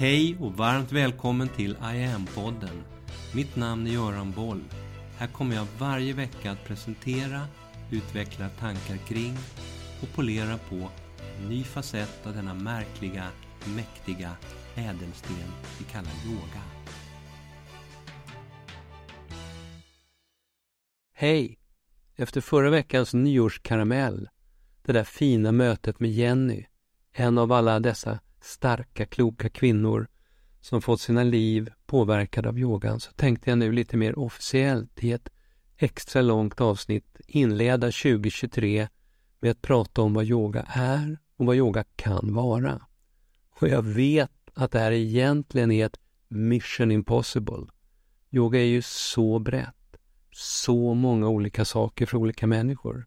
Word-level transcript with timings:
Hej 0.00 0.36
och 0.40 0.52
varmt 0.52 0.92
välkommen 0.92 1.48
till 1.48 1.70
I 1.70 2.04
am-podden. 2.04 2.82
Mitt 3.34 3.56
namn 3.56 3.86
är 3.86 3.90
Göran 3.90 4.32
Boll. 4.32 4.64
Här 5.18 5.26
kommer 5.26 5.56
jag 5.56 5.66
varje 5.78 6.12
vecka 6.12 6.50
att 6.50 6.64
presentera, 6.64 7.46
utveckla 7.90 8.48
tankar 8.48 8.96
kring 8.96 9.36
och 10.02 10.14
polera 10.14 10.58
på 10.58 10.90
en 11.38 11.48
ny 11.48 11.64
facett 11.64 12.26
av 12.26 12.34
denna 12.34 12.54
märkliga, 12.54 13.26
mäktiga 13.76 14.36
ädelsten 14.74 15.36
vi 15.78 15.84
kallar 15.84 16.12
yoga. 16.26 16.62
Hej! 21.12 21.58
Efter 22.16 22.40
förra 22.40 22.70
veckans 22.70 23.14
nyårskaramell, 23.14 24.28
det 24.82 24.92
där 24.92 25.04
fina 25.04 25.52
mötet 25.52 26.00
med 26.00 26.10
Jenny, 26.10 26.66
en 27.12 27.38
av 27.38 27.52
alla 27.52 27.80
dessa 27.80 28.20
starka, 28.44 29.06
kloka 29.06 29.48
kvinnor 29.48 30.08
som 30.60 30.82
fått 30.82 31.00
sina 31.00 31.22
liv 31.22 31.70
påverkade 31.86 32.48
av 32.48 32.58
yogan, 32.58 33.00
så 33.00 33.12
tänkte 33.12 33.50
jag 33.50 33.58
nu 33.58 33.72
lite 33.72 33.96
mer 33.96 34.18
officiellt 34.18 35.04
i 35.04 35.12
ett 35.12 35.28
extra 35.76 36.22
långt 36.22 36.60
avsnitt 36.60 37.20
inleda 37.26 37.86
2023 37.86 38.88
med 39.40 39.50
att 39.50 39.62
prata 39.62 40.02
om 40.02 40.14
vad 40.14 40.24
yoga 40.24 40.66
är 40.68 41.18
och 41.36 41.46
vad 41.46 41.56
yoga 41.56 41.84
kan 41.96 42.34
vara. 42.34 42.86
Och 43.50 43.68
jag 43.68 43.82
vet 43.82 44.30
att 44.54 44.72
det 44.72 44.78
här 44.78 44.92
egentligen 44.92 45.70
är 45.70 45.86
ett 45.86 45.98
mission 46.28 46.90
impossible. 46.90 47.66
Yoga 48.30 48.60
är 48.60 48.64
ju 48.64 48.82
så 48.82 49.38
brett 49.38 49.96
så 50.32 50.94
många 50.94 51.28
olika 51.28 51.64
saker 51.64 52.06
för 52.06 52.18
olika 52.18 52.46
människor. 52.46 53.06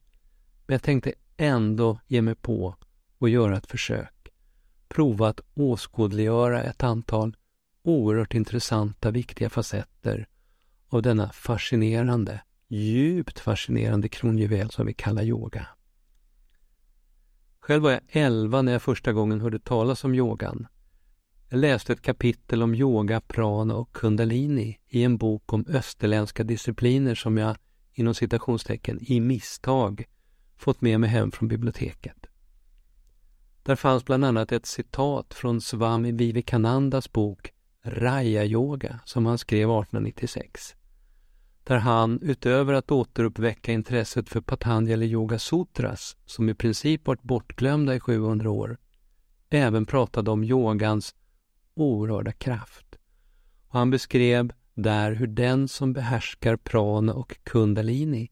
Men 0.67 0.73
jag 0.73 0.83
tänkte 0.83 1.13
ändå 1.37 1.99
ge 2.07 2.21
mig 2.21 2.35
på 2.35 2.75
och 3.17 3.29
göra 3.29 3.57
ett 3.57 3.67
försök. 3.67 4.12
Prova 4.93 5.27
att 5.27 5.41
åskådliggöra 5.53 6.63
ett 6.63 6.83
antal 6.83 7.35
oerhört 7.83 8.33
intressanta, 8.33 9.11
viktiga 9.11 9.49
facetter 9.49 10.27
av 10.87 11.01
denna 11.01 11.29
fascinerande, 11.29 12.41
djupt 12.67 13.39
fascinerande 13.39 14.09
kronjuvel 14.09 14.69
som 14.69 14.85
vi 14.85 14.93
kallar 14.93 15.23
yoga. 15.23 15.67
Själv 17.59 17.83
var 17.83 17.91
jag 17.91 18.01
11 18.09 18.61
när 18.61 18.71
jag 18.71 18.81
första 18.81 19.13
gången 19.13 19.41
hörde 19.41 19.59
talas 19.59 20.03
om 20.03 20.15
yogan. 20.15 20.67
Jag 21.49 21.59
läste 21.59 21.93
ett 21.93 22.01
kapitel 22.01 22.63
om 22.63 22.75
yoga, 22.75 23.21
prana 23.21 23.75
och 23.75 23.91
kundalini 23.91 24.79
i 24.87 25.03
en 25.03 25.17
bok 25.17 25.53
om 25.53 25.65
österländska 25.69 26.43
discipliner 26.43 27.15
som 27.15 27.37
jag 27.37 27.57
inom 27.93 28.13
citationstecken 28.13 28.99
i 29.01 29.19
misstag 29.19 30.05
fått 30.57 30.81
med 30.81 30.99
mig 30.99 31.09
hem 31.09 31.31
från 31.31 31.47
biblioteket. 31.47 32.25
Där 33.63 33.75
fanns 33.75 34.05
bland 34.05 34.25
annat 34.25 34.51
ett 34.51 34.65
citat 34.65 35.33
från 35.33 35.61
Swami 35.61 36.11
Vivekanandas 36.11 37.11
bok 37.11 37.53
Raya 37.85 38.45
Yoga 38.45 38.99
som 39.05 39.25
han 39.25 39.37
skrev 39.37 39.69
1896. 39.69 40.75
Där 41.63 41.77
han, 41.77 42.19
utöver 42.21 42.73
att 42.73 42.91
återuppväcka 42.91 43.71
intresset 43.71 44.29
för 44.29 44.41
Patanjali 44.41 45.05
Yoga 45.05 45.39
Sutras, 45.39 46.17
som 46.25 46.49
i 46.49 46.53
princip 46.53 47.07
varit 47.07 47.23
bortglömda 47.23 47.95
i 47.95 47.99
700 47.99 48.51
år, 48.51 48.77
även 49.49 49.85
pratade 49.85 50.31
om 50.31 50.43
yogans 50.43 51.15
oerhörda 51.75 52.31
kraft. 52.31 52.95
Och 53.67 53.79
han 53.79 53.89
beskrev 53.89 54.53
där 54.73 55.11
hur 55.11 55.27
den 55.27 55.67
som 55.67 55.93
behärskar 55.93 56.55
prana 56.55 57.13
och 57.13 57.37
kundalini 57.43 58.29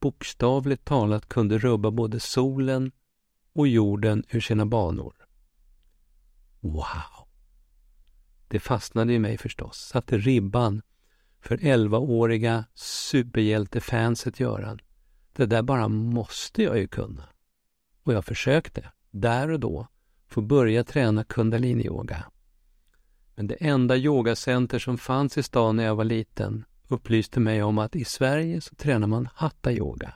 bokstavligt 0.00 0.84
talat 0.84 1.28
kunde 1.28 1.58
rubba 1.58 1.90
både 1.90 2.20
solen 2.20 2.92
och 3.52 3.68
jorden 3.68 4.24
ur 4.30 4.40
sina 4.40 4.66
banor. 4.66 5.14
Wow! 6.60 7.28
Det 8.48 8.60
fastnade 8.60 9.12
i 9.12 9.18
mig 9.18 9.38
förstås, 9.38 9.78
satte 9.78 10.18
ribban 10.18 10.82
för 11.40 11.56
11-åriga 11.56 12.64
superhjältefanset 12.74 14.40
Göran. 14.40 14.78
Det 15.32 15.46
där 15.46 15.62
bara 15.62 15.88
måste 15.88 16.62
jag 16.62 16.78
ju 16.78 16.88
kunna. 16.88 17.28
Och 18.02 18.12
jag 18.12 18.24
försökte, 18.24 18.92
där 19.10 19.50
och 19.50 19.60
då, 19.60 19.88
få 20.26 20.40
börja 20.40 20.84
träna 20.84 21.24
kundaliniyoga. 21.24 22.24
Men 23.34 23.46
det 23.46 23.54
enda 23.54 23.96
yogacenter 23.96 24.78
som 24.78 24.98
fanns 24.98 25.38
i 25.38 25.42
stan 25.42 25.76
när 25.76 25.84
jag 25.84 25.96
var 25.96 26.04
liten 26.04 26.64
upplyste 26.88 27.40
mig 27.40 27.62
om 27.62 27.78
att 27.78 27.96
i 27.96 28.04
Sverige 28.04 28.60
så 28.60 28.74
tränar 28.74 29.06
man 29.06 29.28
hatta-yoga 29.34 30.14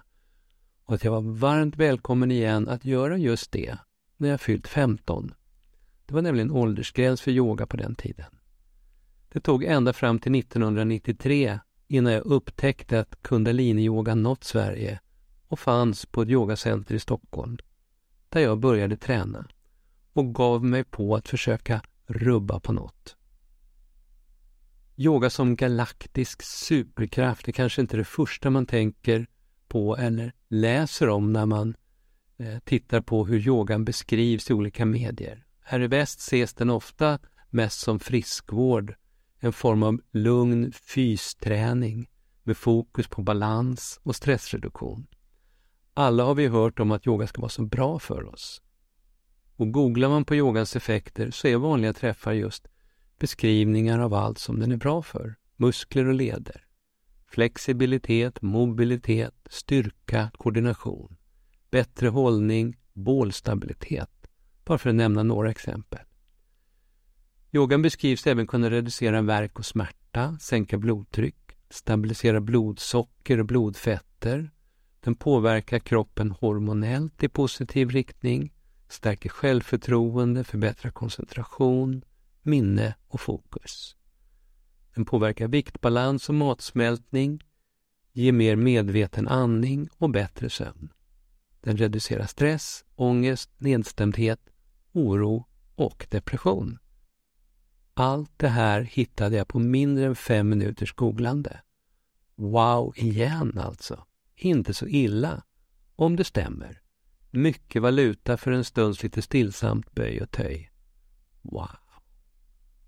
och 0.85 0.95
att 0.95 1.05
jag 1.05 1.13
var 1.13 1.21
varmt 1.21 1.77
välkommen 1.77 2.31
igen 2.31 2.69
att 2.69 2.85
göra 2.85 3.17
just 3.17 3.53
det 3.53 3.79
när 4.17 4.29
jag 4.29 4.41
fyllt 4.41 4.69
15. 4.69 5.35
Det 6.07 6.15
var 6.15 6.23
nämligen 6.23 6.51
åldersgräns 6.51 7.21
för 7.21 7.31
yoga 7.31 7.67
på 7.67 7.77
den 7.77 7.95
tiden. 7.95 8.39
Det 9.29 9.41
tog 9.41 9.65
ända 9.65 9.93
fram 9.93 10.19
till 10.19 10.35
1993 10.35 11.59
innan 11.89 12.13
jag 12.13 12.27
upptäckte 12.27 13.01
att 13.01 13.23
kundaliniyoga 13.23 14.15
nått 14.15 14.45
Sverige 14.45 15.01
och 15.49 15.59
fanns 15.59 16.07
på 16.07 16.23
ett 16.23 16.29
yogacenter 16.29 16.95
i 16.95 16.99
Stockholm 16.99 17.59
där 18.29 18.41
jag 18.41 18.59
började 18.59 18.97
träna 18.97 19.49
och 20.13 20.35
gav 20.35 20.65
mig 20.65 20.85
på 20.85 21.17
att 21.17 21.29
försöka 21.29 21.83
rubba 22.07 22.61
på 22.61 22.73
något. 22.73 23.17
Yoga 24.97 25.31
som 25.31 25.57
galaktisk 25.57 26.43
superkraft 26.43 27.49
är 27.49 27.53
kanske 27.53 27.81
inte 27.81 27.97
det 27.97 28.05
första 28.05 28.51
man 28.51 28.67
tänker 28.67 29.27
på 29.69 29.97
eller 29.97 30.33
läser 30.55 31.09
om 31.09 31.33
när 31.33 31.47
man 31.47 31.77
eh, 32.39 32.59
tittar 32.59 33.01
på 33.01 33.27
hur 33.27 33.47
yogan 33.47 33.85
beskrivs 33.85 34.51
i 34.51 34.55
olika 34.55 34.85
medier. 34.85 35.47
Här 35.63 35.81
i 35.81 35.87
väst 35.87 36.21
ses 36.21 36.55
den 36.55 36.71
ofta 36.71 37.19
mest 37.51 37.81
som 37.81 38.01
friskvård, 38.01 38.95
en 39.39 39.53
form 39.53 39.83
av 39.83 40.01
lugn 40.13 40.73
fysträning 40.73 42.09
med 42.43 42.57
fokus 42.57 43.09
på 43.09 43.23
balans 43.23 44.01
och 44.03 44.17
stressreduktion. 44.17 45.07
Alla 45.95 46.25
har 46.25 46.35
vi 46.35 46.47
hört 46.47 46.81
om 46.81 46.91
att 46.91 47.07
yoga 47.07 47.27
ska 47.27 47.41
vara 47.41 47.49
så 47.49 47.63
bra 47.63 47.99
för 47.99 48.25
oss. 48.25 48.63
Och 49.57 49.73
googlar 49.73 50.09
man 50.09 50.25
på 50.25 50.35
yogans 50.35 50.77
effekter 50.77 51.31
så 51.31 51.49
är 51.49 51.57
vanliga 51.57 51.93
träffar 51.93 52.33
just 52.33 52.69
beskrivningar 53.19 53.99
av 53.99 54.15
allt 54.15 54.39
som 54.39 54.61
den 54.61 54.73
är 54.73 54.77
bra 54.77 55.03
för. 55.03 55.35
Muskler 55.57 56.07
och 56.07 56.15
leder. 56.15 56.64
Flexibilitet, 57.27 58.43
mobilitet, 58.43 59.35
styrka, 59.51 60.31
koordination. 60.37 61.17
Bättre 61.71 62.09
hållning, 62.09 62.77
bålstabilitet. 62.93 64.11
Bara 64.65 64.79
för 64.79 64.91
att 64.91 64.97
nämna 64.97 65.23
några 65.23 65.51
exempel. 65.51 66.01
Yogan 67.53 67.83
beskrivs 67.83 68.27
även 68.27 68.47
kunna 68.47 68.71
reducera 68.71 69.23
värk 69.23 69.59
och 69.59 69.67
smärta, 69.67 70.39
sänka 70.41 70.79
blodtryck, 70.79 71.57
stabilisera 71.71 72.41
blodsocker 72.41 73.41
och 73.41 73.47
blodfetter. 73.47 74.51
Den 75.01 75.15
påverkar 75.15 75.79
kroppen 75.79 76.31
hormonellt 76.31 77.23
i 77.23 77.29
positiv 77.29 77.91
riktning, 77.91 78.53
stärker 78.89 79.29
självförtroende, 79.29 80.45
förbättrar 80.45 80.91
koncentration, 80.91 82.05
minne 82.43 82.95
och 83.09 83.21
fokus. 83.21 83.97
Den 84.95 85.05
påverkar 85.05 85.49
viktbalans 85.49 86.29
och 86.29 86.35
matsmältning, 86.35 87.43
ger 88.13 88.33
mer 88.33 88.57
medveten 88.57 89.29
andning 89.29 89.89
och 89.99 90.11
bättre 90.11 90.51
sömn. 90.51 90.93
Den 91.61 91.77
reducerar 91.77 92.27
stress, 92.27 92.85
ångest, 92.95 93.51
nedstämdhet, 93.59 94.41
oro 94.93 95.47
och 95.75 96.07
depression. 96.11 96.79
Allt 97.95 98.33
det 98.37 98.49
här 98.49 98.81
hittade 98.81 99.37
jag 99.37 99.49
på 99.49 99.59
mindre 99.59 100.05
än 100.05 100.17
fem 100.17 100.49
minuters 100.49 100.95
googlande. 100.95 101.61
Wow 102.35 102.95
igen 102.97 103.59
alltså. 103.59 104.07
Inte 104.37 104.75
så 104.75 104.87
illa, 104.87 105.43
om 105.97 106.17
det 106.17 106.25
stämmer. 106.25 106.81
Mycket 107.31 107.83
valuta 107.83 108.37
för 108.37 108.51
en 108.51 108.65
stunds 108.65 109.03
lite 109.03 109.23
stillsamt 109.23 109.93
böj 109.93 110.23
och 110.23 110.31
töj. 110.31 110.71
Wow. 111.43 111.84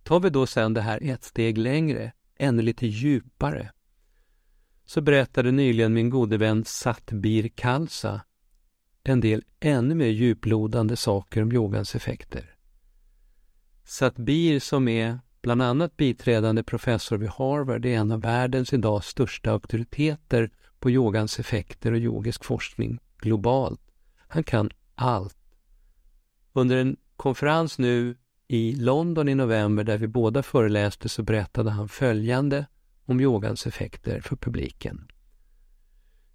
Tar 0.07 0.21
vi 0.21 0.31
då 0.31 0.47
sen 0.47 0.75
det 0.75 0.81
här 0.81 0.99
ett 1.03 1.25
steg 1.25 1.59
längre, 1.59 2.13
ännu 2.39 2.63
lite 2.63 2.87
djupare, 2.87 3.73
så 4.85 5.01
berättade 5.01 5.51
nyligen 5.51 5.93
min 5.93 6.11
gode 6.11 6.37
vän 6.37 6.65
Satbir 6.65 7.49
Kalsa 7.49 8.21
en 9.05 9.21
del 9.21 9.43
ännu 9.61 9.95
mer 9.95 10.07
djuplodande 10.07 10.97
saker 10.97 11.43
om 11.43 11.53
yogans 11.53 11.95
effekter. 11.95 12.57
Satbir 13.85 14.61
som 14.61 14.89
är 14.89 15.19
bland 15.43 15.63
annat 15.63 15.97
biträdande 15.97 16.63
professor 16.63 17.17
vid 17.17 17.31
Harvard 17.31 17.87
är 17.87 17.97
en 17.97 18.13
av 18.13 18.21
världens 18.21 18.73
idag 18.73 19.05
största 19.05 19.51
auktoriteter 19.51 20.51
på 20.79 20.91
yogans 20.91 21.39
effekter 21.39 21.93
och 21.93 21.99
yogisk 21.99 22.45
forskning 22.45 22.99
globalt. 23.19 23.81
Han 24.29 24.45
kan 24.45 24.71
allt. 24.95 25.39
Under 26.53 26.77
en 26.77 26.97
konferens 27.17 27.79
nu 27.79 28.17
i 28.49 28.77
London 28.77 29.29
i 29.29 29.35
november 29.35 29.85
där 29.85 29.99
vi 29.99 30.09
båda 30.09 30.43
föreläste 30.43 31.09
så 31.09 31.23
berättade 31.23 31.71
han 31.71 31.89
följande 31.89 32.67
om 33.05 33.21
yogans 33.21 33.67
effekter 33.67 34.21
för 34.21 34.37
publiken. 34.37 35.09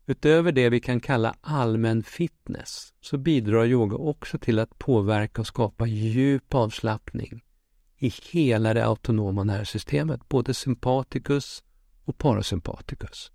Utöver 0.06 0.52
det 0.52 0.70
vi 0.70 0.80
kan 0.80 1.00
kalla 1.00 1.36
allmän 1.42 2.04
fitness 2.04 2.94
så 3.02 3.18
bidrar 3.18 3.66
yoga 3.66 3.96
också 3.96 4.38
till 4.38 4.60
att 4.60 4.80
påverka 4.80 5.42
och 5.42 5.48
skapa 5.48 5.88
djup 5.88 6.54
avslappning, 6.54 7.44
i 7.98 8.14
hela 8.32 8.74
det 8.74 8.86
autonoma 8.86 9.44
nervsystemet, 9.44 10.30
både 10.30 10.54
sympaticus 10.54 11.64
och 12.06 12.18
parasympaticus. 12.18 13.32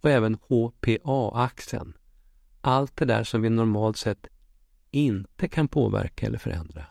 Och 0.00 0.10
även 0.10 0.34
HPA-axeln. 0.34 1.92
Allt 2.60 2.96
det 2.96 3.04
där 3.04 3.24
som 3.24 3.42
vi 3.42 3.50
normalt 3.50 3.96
sett 3.96 4.26
inte 4.90 5.48
kan 5.48 5.68
påverka 5.68 6.26
eller 6.26 6.38
förändra. 6.38 6.86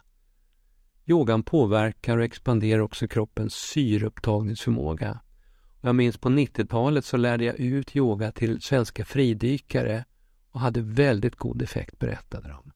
Yogan 1.09 1.43
påverkar 1.43 2.17
och 2.17 2.23
expanderar 2.23 2.79
också 2.79 3.07
kroppens 3.07 3.53
syreupptagningsförmåga. 3.53 5.19
Jag 5.81 5.95
minns 5.95 6.17
på 6.17 6.29
90-talet 6.29 7.05
så 7.05 7.17
lärde 7.17 7.43
jag 7.45 7.59
ut 7.59 7.95
yoga 7.95 8.31
till 8.31 8.61
svenska 8.61 9.05
fridykare 9.05 10.05
och 10.51 10.59
hade 10.59 10.81
väldigt 10.81 11.35
god 11.35 11.61
effekt, 11.61 11.99
berättade 11.99 12.49
de. 12.49 12.71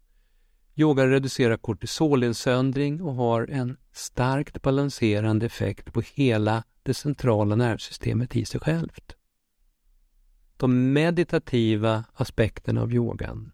Yoga 0.76 1.08
reducerar 1.08 1.58
kortisolinsöndring 1.58 3.02
och 3.02 3.14
har 3.14 3.48
en 3.48 3.78
starkt 3.92 4.62
balanserande 4.62 5.46
effekt 5.46 5.94
på 5.94 6.02
hela 6.14 6.64
det 6.84 6.94
centrala 6.94 7.56
nervsystemet 7.56 8.36
i 8.36 8.46
sig 8.46 8.60
självt. 8.60 9.16
De 10.58 10.94
meditativa 10.94 12.04
aspekterna 12.14 12.82
av 12.82 12.94
yogan 12.94 13.52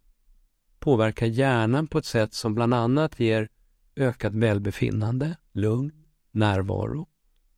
påverkar 0.80 1.26
hjärnan 1.26 1.88
på 1.88 1.98
ett 1.98 2.06
sätt 2.06 2.34
som 2.34 2.56
bland 2.56 2.74
annat 2.74 3.20
ger 3.20 3.50
ökat 3.96 4.34
välbefinnande, 4.34 5.38
lugn, 5.52 5.92
närvaro, 6.32 7.08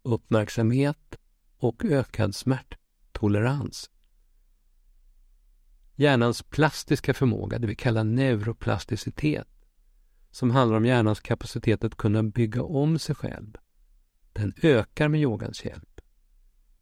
uppmärksamhet 0.04 1.18
och 1.57 1.86
ökad 1.86 2.36
smärttolerans. 2.36 3.89
Hjärnans 5.95 6.44
plastiska 6.44 7.13
förmåga, 7.13 7.60
det 7.60 7.68
vi 7.68 7.75
kallar 7.75 8.04
neuroplasticitet, 8.04 9.48
som 10.31 10.51
handlar 10.51 10.78
om 10.78 10.86
hjärnans 10.86 11.19
kapacitet 11.19 11.83
att 11.83 11.95
kunna 11.95 12.24
bygga 12.24 12.63
om 12.63 13.00
sig 13.00 13.16
själv, 13.16 13.57
den 14.33 14.54
ökar 14.62 15.07
med 15.07 15.22
yogans 15.22 15.66
hjälp. 15.66 16.01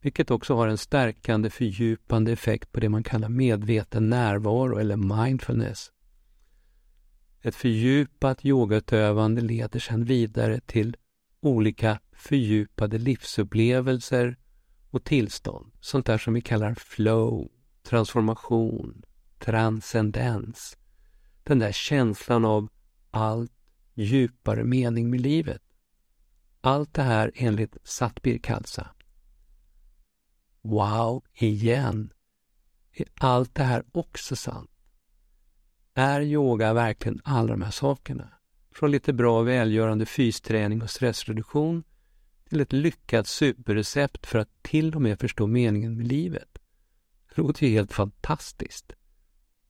Vilket 0.02 0.32
också 0.32 0.56
har 0.56 0.68
en 0.68 0.78
stärkande, 0.78 1.50
fördjupande 1.50 2.32
effekt 2.32 2.72
på 2.72 2.80
det 2.80 2.90
man 2.90 3.04
kallar 3.04 3.30
medveten 3.30 4.10
närvaro 4.10 4.78
eller 4.78 5.26
mindfulness. 5.26 5.92
Ett 7.42 7.56
fördjupat 7.56 8.46
yogautövande 8.46 9.42
leder 9.42 9.80
sedan 9.80 10.06
vidare 10.06 10.60
till 10.60 10.98
olika 11.42 12.00
fördjupade 12.12 12.98
livsupplevelser 12.98 14.38
och 14.90 15.04
tillstånd. 15.04 15.72
Sånt 15.80 16.06
där 16.06 16.18
som 16.18 16.34
vi 16.34 16.42
kallar 16.42 16.74
flow, 16.76 17.52
transformation, 17.84 19.04
transcendens. 19.40 20.78
Den 21.44 21.60
där 21.60 21.72
känslan 21.72 22.46
av 22.46 22.70
allt 23.12 23.52
djupare 23.94 24.64
mening 24.64 25.10
med 25.10 25.22
livet. 25.22 25.62
Allt 26.62 26.94
det 26.94 27.04
här 27.04 27.32
enligt 27.36 27.78
Satbir 27.84 28.40
Khalsa. 28.40 28.88
Wow, 30.62 31.24
igen! 31.34 32.14
Är 32.92 33.06
allt 33.20 33.56
det 33.56 33.64
här 33.64 33.84
också 33.92 34.36
sant? 34.36 34.72
Är 36.00 36.22
yoga 36.22 36.74
verkligen 36.74 37.22
alla 37.24 37.48
de 37.48 37.62
här 37.62 37.72
sakerna? 37.72 38.30
Från 38.72 38.92
lite 38.92 39.14
bra 39.14 39.42
välgörande 39.42 40.06
fysträning 40.06 40.82
och 40.82 40.90
stressreduktion 40.90 41.84
till 42.50 42.62
ett 42.62 42.74
lyckat 42.74 43.28
superrecept 43.28 44.26
för 44.28 44.40
att 44.40 44.50
till 44.62 44.96
och 44.96 45.02
med 45.02 45.20
förstå 45.20 45.48
meningen 45.48 45.98
med 45.98 46.08
livet. 46.08 46.58
Det 47.30 47.42
låter 47.42 47.68
ju 47.68 47.74
helt 47.74 47.94
fantastiskt. 47.94 48.94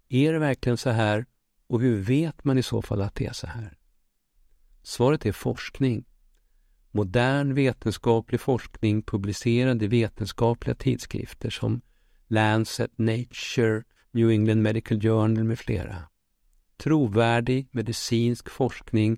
Är 0.10 0.34
det 0.34 0.40
verkligen 0.40 0.78
så 0.78 0.90
här 0.90 1.26
och 1.68 1.82
hur 1.82 2.02
vet 2.02 2.44
man 2.44 2.58
i 2.58 2.64
så 2.64 2.82
fall 2.82 3.02
att 3.02 3.16
det 3.16 3.26
är 3.26 3.34
så 3.34 3.48
här? 3.48 3.78
Svaret 4.84 5.26
är 5.26 5.32
forskning. 5.32 6.06
Modern 6.92 7.54
vetenskaplig 7.54 8.42
forskning 8.42 9.02
publicerad 9.02 9.84
i 9.84 9.88
vetenskapliga 9.88 10.76
tidskrifter 10.76 11.50
som 11.50 11.82
Lancet, 12.28 12.98
Nature, 12.98 13.84
New 14.12 14.30
England 14.30 14.62
Medical 14.62 15.02
Journal 15.02 15.44
med 15.44 15.60
flera. 15.60 16.09
Trovärdig 16.84 17.68
medicinsk 17.72 18.50
forskning 18.50 19.18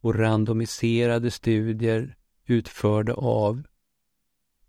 och 0.00 0.14
randomiserade 0.14 1.30
studier 1.30 2.16
utförda 2.46 3.14
av 3.14 3.62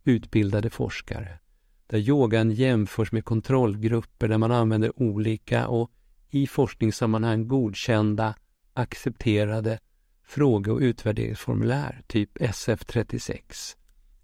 utbildade 0.04 0.69
forskare 0.69 1.39
där 1.88 1.98
yogan 1.98 2.51
jämförs 2.51 3.12
med 3.12 3.25
kontrollgrupper 3.25 4.28
där 4.28 4.38
man 4.38 4.51
använder 4.51 5.01
olika 5.01 5.68
och 5.68 5.92
i 6.30 6.48
forskningssammanhang 6.48 7.48
godkända, 7.48 8.36
accepterade 8.74 9.80
fråge 10.24 10.72
och 10.72 10.80
utvärderingsformulär, 10.80 12.01
typ 12.07 12.38
SF36, 12.38 13.42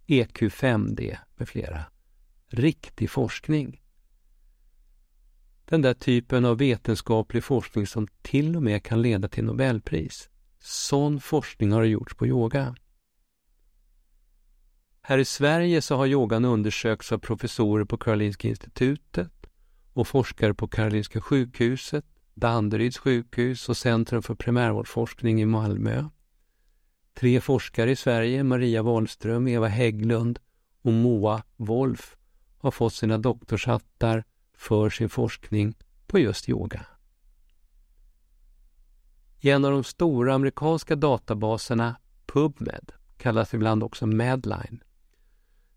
EQ5D 0.07 1.17
med 1.35 1.49
flera. 1.49 1.85
Riktig 2.47 3.09
forskning. 3.09 3.81
Den 5.69 5.81
där 5.81 5.93
typen 5.93 6.45
av 6.45 6.57
vetenskaplig 6.57 7.43
forskning 7.43 7.87
som 7.87 8.07
till 8.21 8.55
och 8.55 8.63
med 8.63 8.83
kan 8.83 9.01
leda 9.01 9.27
till 9.27 9.43
Nobelpris. 9.43 10.29
Sån 10.59 11.19
forskning 11.19 11.71
har 11.71 11.83
gjorts 11.83 12.15
på 12.15 12.27
yoga. 12.27 12.75
Här 15.01 15.17
i 15.17 15.25
Sverige 15.25 15.81
så 15.81 15.95
har 15.95 16.07
yogan 16.07 16.45
undersökts 16.45 17.11
av 17.11 17.17
professorer 17.17 17.85
på 17.85 17.97
Karolinska 17.97 18.47
institutet 18.47 19.31
och 19.93 20.07
forskare 20.07 20.53
på 20.53 20.67
Karolinska 20.67 21.21
sjukhuset, 21.21 22.05
Danderyds 22.33 22.97
sjukhus 22.97 23.69
och 23.69 23.77
Centrum 23.77 24.21
för 24.21 24.35
primärvårdsforskning 24.35 25.41
i 25.41 25.45
Malmö. 25.45 26.05
Tre 27.13 27.41
forskare 27.41 27.91
i 27.91 27.95
Sverige, 27.95 28.43
Maria 28.43 28.83
Wahlström, 28.83 29.47
Eva 29.47 29.67
Hägglund 29.67 30.39
och 30.81 30.93
Moa 30.93 31.43
Wolf, 31.55 32.17
har 32.57 32.71
fått 32.71 32.93
sina 32.93 33.17
doktorshattar 33.17 34.23
för 34.57 34.89
sin 34.89 35.09
forskning 35.09 35.75
på 36.07 36.19
just 36.19 36.49
yoga. 36.49 36.85
I 39.39 39.49
en 39.49 39.65
av 39.65 39.71
de 39.71 39.83
stora 39.83 40.33
amerikanska 40.33 40.95
databaserna, 40.95 41.95
PubMed, 42.25 42.91
kallas 43.17 43.53
ibland 43.53 43.83
också 43.83 44.05
Medline, 44.05 44.83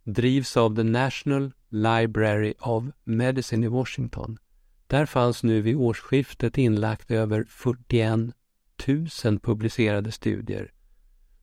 drivs 0.04 0.56
av 0.56 0.76
The 0.76 0.82
National 0.82 1.52
Library 1.68 2.54
of 2.58 2.84
Medicine 3.04 3.66
i 3.66 3.68
Washington. 3.68 4.38
Där 4.86 5.06
fanns 5.06 5.42
nu 5.42 5.60
vid 5.60 5.76
årsskiftet 5.76 6.58
inlagt 6.58 7.10
över 7.10 7.44
41 7.48 8.18
000 9.24 9.40
publicerade 9.40 10.12
studier 10.12 10.72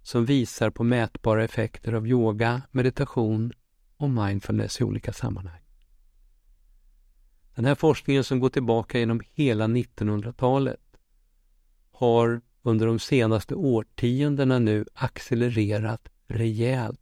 som 0.08 0.26
visar 0.26 0.70
på 0.70 0.84
mätbara 0.84 1.44
effekter 1.44 1.94
av 1.94 2.08
yoga, 2.08 2.62
meditation 2.72 3.54
och 3.98 4.10
mindfulness 4.10 4.82
i 4.82 4.84
olika 4.84 5.14
sammanhang. 5.14 5.67
Den 7.58 7.66
här 7.66 7.76
forskningen 7.76 8.24
som 8.24 8.40
går 8.40 8.50
tillbaka 8.50 9.00
genom 9.00 9.22
hela 9.34 9.68
1900-talet 9.68 10.98
har 11.92 12.42
under 12.62 12.88
de 12.88 13.00
senaste 13.00 13.56
årtiondena 13.56 14.60
nu 14.60 14.86
accelererat 14.94 16.10
rejält. 16.28 17.02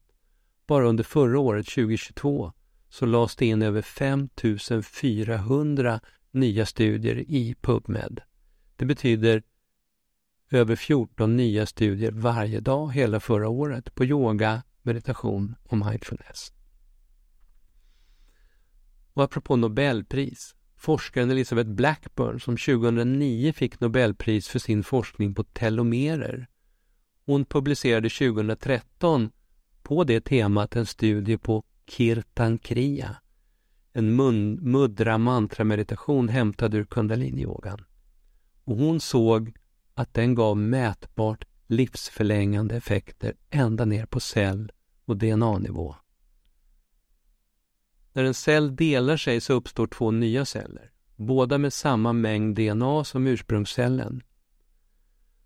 Bara 0.68 0.86
under 0.86 1.04
förra 1.04 1.40
året, 1.40 1.66
2022, 1.66 2.54
så 2.90 3.06
lades 3.06 3.36
det 3.36 3.46
in 3.46 3.62
över 3.62 3.82
5400 3.82 6.00
nya 6.32 6.66
studier 6.66 7.24
i 7.28 7.56
PubMed. 7.62 8.22
Det 8.76 8.86
betyder 8.86 9.44
över 10.52 10.76
14 10.76 11.38
nya 11.38 11.66
studier 11.66 12.12
varje 12.12 12.60
dag 12.60 12.94
hela 12.94 13.20
förra 13.20 13.50
året 13.50 13.96
på 13.96 14.06
yoga, 14.06 14.64
meditation 14.82 15.56
och 15.64 15.78
mindfulness. 15.78 16.52
Och 19.16 19.24
apropå 19.24 19.56
Nobelpris, 19.56 20.56
forskaren 20.78 21.32
Elizabeth 21.32 21.70
Blackburn 21.70 22.40
som 22.40 22.58
2009 22.58 23.54
fick 23.54 23.80
Nobelpris 23.80 24.48
för 24.48 24.60
sin 24.60 24.84
forskning 24.84 25.36
på 25.36 25.44
telomerer. 25.44 26.48
Hon 27.26 27.46
publicerade 27.46 28.10
2013 28.10 29.32
på 29.84 30.04
det 30.04 30.22
temat 30.22 30.76
en 30.76 30.86
studie 30.86 31.38
på 31.38 31.64
Kirtan 31.88 32.58
Kriya, 32.58 33.16
en 33.94 34.16
mun, 34.16 34.54
muddra 34.62 35.18
mantra-meditation 35.18 36.30
hämtad 36.30 36.74
ur 36.74 36.86
kundaliniyogan. 36.86 37.86
Och 38.64 38.78
hon 38.78 39.00
såg 39.00 39.54
att 39.94 40.14
den 40.14 40.36
gav 40.36 40.58
mätbart 40.58 41.46
livsförlängande 41.68 42.76
effekter 42.76 43.34
ända 43.50 43.86
ner 43.86 44.06
på 44.06 44.20
cell 44.20 44.72
och 45.06 45.18
DNA-nivå. 45.18 45.96
När 48.16 48.24
en 48.24 48.34
cell 48.34 48.76
delar 48.76 49.18
sig 49.18 49.42
så 49.42 49.54
uppstår 49.54 49.88
två 49.88 50.12
nya 50.12 50.46
celler, 50.46 50.92
båda 51.16 51.58
med 51.58 51.74
samma 51.74 52.14
mängd 52.14 52.56
DNA 52.56 53.04
som 53.04 53.28
ursprungscellen. 53.28 54.24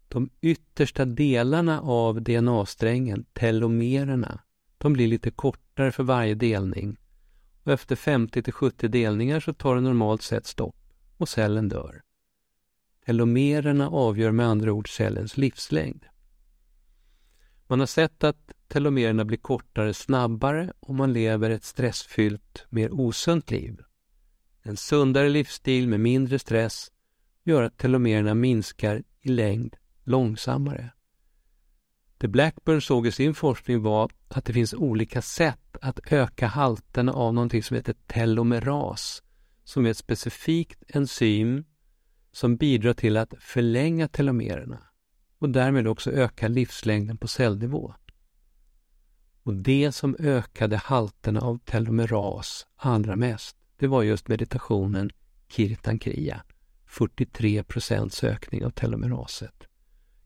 De 0.07 0.29
yttersta 0.41 1.05
delarna 1.05 1.81
av 1.81 2.21
DNA-strängen, 2.21 3.25
telomererna, 3.33 4.41
de 4.77 4.93
blir 4.93 5.07
lite 5.07 5.31
kortare 5.31 5.91
för 5.91 6.03
varje 6.03 6.35
delning 6.35 6.97
och 7.63 7.71
efter 7.71 7.95
50 7.95 8.43
till 8.43 8.53
70 8.53 8.87
delningar 8.87 9.39
så 9.39 9.53
tar 9.53 9.75
det 9.75 9.81
normalt 9.81 10.21
sett 10.21 10.45
stopp 10.45 10.93
och 11.17 11.29
cellen 11.29 11.69
dör. 11.69 12.01
Telomererna 13.05 13.89
avgör 13.89 14.31
med 14.31 14.45
andra 14.45 14.71
ord 14.73 14.95
cellens 14.95 15.37
livslängd. 15.37 16.05
Man 17.67 17.79
har 17.79 17.87
sett 17.87 18.23
att 18.23 18.53
telomererna 18.69 19.25
blir 19.25 19.37
kortare 19.37 19.93
snabbare 19.93 20.73
och 20.79 20.95
man 20.95 21.13
lever 21.13 21.49
ett 21.49 21.63
stressfyllt, 21.63 22.65
mer 22.69 22.91
osunt 22.91 23.51
liv. 23.51 23.81
En 24.63 24.77
sundare 24.77 25.29
livsstil 25.29 25.87
med 25.87 25.99
mindre 25.99 26.39
stress 26.39 26.91
gör 27.43 27.63
att 27.63 27.77
telomererna 27.77 28.33
minskar 28.33 29.03
i 29.21 29.29
längd 29.29 29.75
långsammare. 30.03 30.91
Det 32.17 32.27
Blackburn 32.27 32.81
såg 32.81 33.07
i 33.07 33.11
sin 33.11 33.35
forskning 33.35 33.81
var 33.81 34.11
att 34.27 34.45
det 34.45 34.53
finns 34.53 34.73
olika 34.73 35.21
sätt 35.21 35.77
att 35.81 36.11
öka 36.11 36.47
halterna 36.47 37.13
av 37.13 37.33
någonting 37.33 37.63
som 37.63 37.75
heter 37.75 37.95
telomeras, 38.07 39.23
som 39.63 39.85
är 39.85 39.89
ett 39.89 39.97
specifikt 39.97 40.83
enzym 40.87 41.65
som 42.31 42.57
bidrar 42.57 42.93
till 42.93 43.17
att 43.17 43.33
förlänga 43.39 44.07
telomererna 44.07 44.79
och 45.39 45.49
därmed 45.49 45.87
också 45.87 46.11
öka 46.11 46.47
livslängden 46.47 47.17
på 47.17 47.27
cellnivå. 47.27 47.93
Och 49.43 49.53
det 49.53 49.91
som 49.91 50.15
ökade 50.19 50.77
halterna 50.77 51.41
av 51.41 51.57
telomeras 51.57 52.67
allra 52.75 53.15
mest, 53.15 53.57
det 53.77 53.87
var 53.87 54.03
just 54.03 54.27
meditationen 54.27 55.09
Kirtankriya. 55.47 56.43
43 56.85 57.63
procents 57.63 58.23
ökning 58.23 58.65
av 58.65 58.69
telomeraset. 58.69 59.67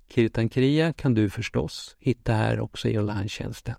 Kirtankriya 0.10 0.94
kan 0.94 1.14
du 1.14 1.30
förstås 1.30 1.96
hitta 2.00 2.34
här 2.34 2.60
också 2.60 2.88
i 2.88 3.00
online-tjänsten. 3.00 3.76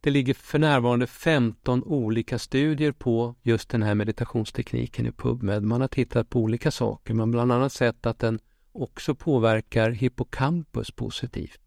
Det 0.00 0.10
ligger 0.10 0.34
för 0.34 0.58
närvarande 0.58 1.06
15 1.06 1.82
olika 1.84 2.38
studier 2.38 2.92
på 2.92 3.34
just 3.42 3.68
den 3.68 3.82
här 3.82 3.94
meditationstekniken 3.94 5.06
i 5.06 5.12
PubMed. 5.12 5.62
Man 5.62 5.80
har 5.80 5.88
tittat 5.88 6.30
på 6.30 6.40
olika 6.40 6.70
saker. 6.70 7.14
Man 7.14 7.28
har 7.28 7.32
bland 7.32 7.52
annat 7.52 7.72
sett 7.72 8.06
att 8.06 8.18
den 8.18 8.38
också 8.72 9.14
påverkar 9.14 9.90
hippocampus 9.90 10.90
positivt. 10.90 11.60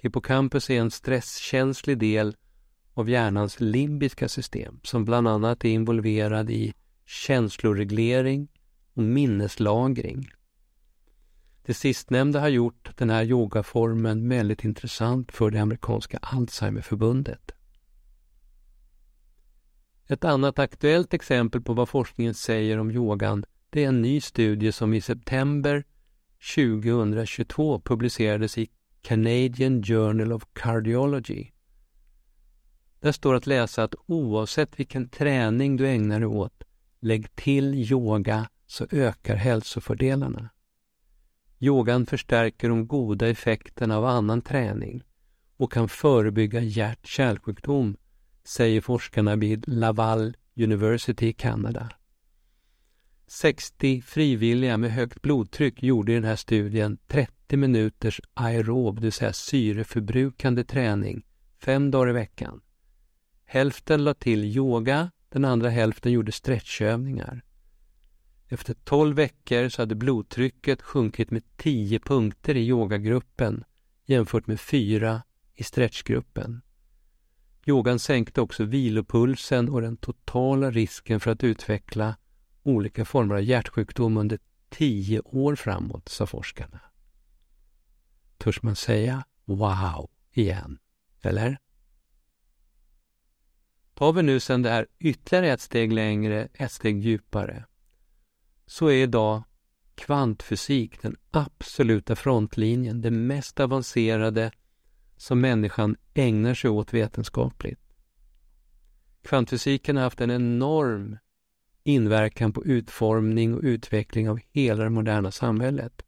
Hippocampus 0.00 0.70
är 0.70 0.80
en 0.80 0.90
stresskänslig 0.90 1.98
del 1.98 2.36
av 2.94 3.10
hjärnans 3.10 3.60
limbiska 3.60 4.28
system 4.28 4.80
som 4.82 5.04
bland 5.04 5.28
annat 5.28 5.64
är 5.64 5.68
involverad 5.68 6.50
i 6.50 6.74
känsloreglering 7.06 8.48
och 8.94 9.02
minneslagring. 9.02 10.28
Det 11.62 11.74
sistnämnda 11.74 12.40
har 12.40 12.48
gjort 12.48 12.96
den 12.96 13.10
här 13.10 13.24
yogaformen 13.24 14.28
väldigt 14.28 14.64
intressant 14.64 15.32
för 15.32 15.50
det 15.50 15.58
amerikanska 15.58 16.18
Alzheimerförbundet. 16.22 17.52
Ett 20.06 20.24
annat 20.24 20.58
aktuellt 20.58 21.14
exempel 21.14 21.60
på 21.60 21.72
vad 21.72 21.88
forskningen 21.88 22.34
säger 22.34 22.78
om 22.78 22.90
yogan 22.90 23.44
det 23.70 23.84
är 23.84 23.88
en 23.88 24.02
ny 24.02 24.20
studie 24.20 24.72
som 24.72 24.94
i 24.94 25.00
september 25.00 25.84
2022 26.54 27.80
publicerades 27.80 28.58
i 28.58 28.70
Canadian 29.02 29.82
Journal 29.82 30.32
of 30.32 30.44
Cardiology. 30.52 31.50
Där 33.00 33.12
står 33.12 33.34
att 33.34 33.46
läsa 33.46 33.82
att 33.82 33.94
oavsett 34.06 34.80
vilken 34.80 35.08
träning 35.08 35.76
du 35.76 35.88
ägnar 35.88 36.20
dig 36.20 36.28
åt, 36.28 36.64
lägg 37.00 37.36
till 37.36 37.74
yoga 37.74 38.48
så 38.66 38.86
ökar 38.90 39.36
hälsofördelarna. 39.36 40.50
Yogan 41.58 42.06
förstärker 42.06 42.68
de 42.68 42.86
goda 42.86 43.28
effekterna 43.28 43.96
av 43.96 44.04
annan 44.04 44.42
träning 44.42 45.02
och 45.56 45.72
kan 45.72 45.88
förebygga 45.88 46.60
hjärt-kärlsjukdom, 46.60 47.96
säger 48.44 48.80
forskarna 48.80 49.36
vid 49.36 49.68
Laval 49.68 50.36
University 50.56 51.26
i 51.26 51.32
Kanada. 51.32 51.88
60 53.30 54.02
frivilliga 54.02 54.76
med 54.76 54.92
högt 54.92 55.22
blodtryck 55.22 55.82
gjorde 55.82 56.12
i 56.12 56.14
den 56.14 56.24
här 56.24 56.36
studien 56.36 56.98
30 57.06 57.56
minuters 57.56 58.20
aerob, 58.34 58.94
det 58.94 59.02
vill 59.02 59.12
säga 59.12 59.32
syreförbrukande 59.32 60.64
träning, 60.64 61.26
fem 61.58 61.90
dagar 61.90 62.10
i 62.10 62.12
veckan. 62.12 62.60
Hälften 63.44 64.04
la 64.04 64.14
till 64.14 64.44
yoga, 64.44 65.10
den 65.28 65.44
andra 65.44 65.68
hälften 65.68 66.12
gjorde 66.12 66.32
stretchövningar. 66.32 67.42
Efter 68.48 68.74
12 68.74 69.16
veckor 69.16 69.68
så 69.68 69.82
hade 69.82 69.94
blodtrycket 69.94 70.82
sjunkit 70.82 71.30
med 71.30 71.42
10 71.56 71.98
punkter 71.98 72.56
i 72.56 72.66
yogagruppen 72.66 73.64
jämfört 74.06 74.46
med 74.46 74.60
4 74.60 75.22
i 75.54 75.64
stretchgruppen. 75.64 76.60
Yogan 77.66 77.98
sänkte 77.98 78.40
också 78.40 78.64
vilopulsen 78.64 79.68
och 79.68 79.82
den 79.82 79.96
totala 79.96 80.70
risken 80.70 81.20
för 81.20 81.30
att 81.30 81.44
utveckla 81.44 82.16
olika 82.62 83.04
former 83.04 83.34
av 83.34 83.42
hjärtsjukdom 83.42 84.16
under 84.16 84.38
tio 84.68 85.20
år 85.20 85.56
framåt, 85.56 86.08
sa 86.08 86.26
forskarna. 86.26 86.80
Törs 88.38 88.62
man 88.62 88.76
säga 88.76 89.24
wow 89.44 90.10
igen, 90.32 90.78
eller? 91.22 91.58
Tar 93.94 94.12
vi 94.12 94.22
nu 94.22 94.40
sedan 94.40 94.62
det 94.62 94.70
här 94.70 94.86
ytterligare 94.98 95.52
ett 95.52 95.60
steg 95.60 95.92
längre, 95.92 96.48
ett 96.52 96.72
steg 96.72 96.98
djupare, 96.98 97.64
så 98.66 98.86
är 98.86 99.02
idag 99.02 99.42
kvantfysik 99.94 101.02
den 101.02 101.16
absoluta 101.30 102.16
frontlinjen, 102.16 103.00
det 103.00 103.10
mest 103.10 103.60
avancerade 103.60 104.50
som 105.16 105.40
människan 105.40 105.96
ägnar 106.14 106.54
sig 106.54 106.70
åt 106.70 106.94
vetenskapligt. 106.94 107.80
Kvantfysiken 109.22 109.96
har 109.96 110.02
haft 110.04 110.20
en 110.20 110.30
enorm 110.30 111.18
inverkan 111.88 112.52
på 112.52 112.64
utformning 112.64 113.54
och 113.54 113.60
utveckling 113.62 114.30
av 114.30 114.40
hela 114.52 114.84
det 114.84 114.90
moderna 114.90 115.30
samhället. 115.30 116.02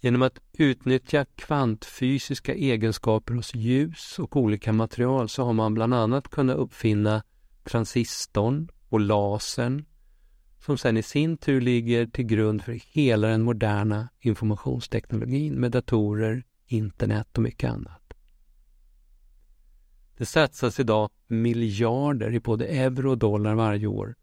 Genom 0.00 0.22
att 0.22 0.38
utnyttja 0.52 1.24
kvantfysiska 1.24 2.54
egenskaper 2.54 3.34
hos 3.34 3.54
ljus 3.54 4.18
och 4.18 4.36
olika 4.36 4.72
material 4.72 5.28
så 5.28 5.44
har 5.44 5.52
man 5.52 5.74
bland 5.74 5.94
annat 5.94 6.28
kunnat 6.28 6.56
uppfinna 6.56 7.22
transistorn 7.64 8.68
och 8.88 9.00
lasern 9.00 9.84
som 10.58 10.78
sedan 10.78 10.96
i 10.96 11.02
sin 11.02 11.36
tur 11.36 11.60
ligger 11.60 12.06
till 12.06 12.26
grund 12.26 12.62
för 12.62 12.80
hela 12.92 13.28
den 13.28 13.42
moderna 13.42 14.08
informationsteknologin 14.20 15.54
med 15.54 15.70
datorer, 15.70 16.44
internet 16.66 17.36
och 17.36 17.42
mycket 17.42 17.70
annat. 17.70 17.97
Det 20.18 20.26
satsas 20.26 20.80
idag 20.80 21.10
miljarder 21.26 22.34
i 22.34 22.40
både 22.40 22.66
euro 22.66 23.10
och 23.10 23.18
dollar 23.18 23.54
varje 23.54 23.86
år 23.86 24.14